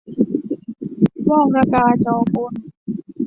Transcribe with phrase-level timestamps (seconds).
[1.27, 2.53] วอก ระกา จอ กุน